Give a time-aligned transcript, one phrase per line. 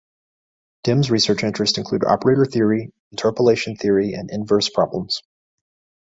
[0.83, 5.21] Dym's research interests include operator theory, interpolation theory, and inverse problems.